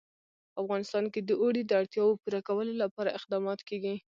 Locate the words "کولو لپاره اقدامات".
2.47-3.59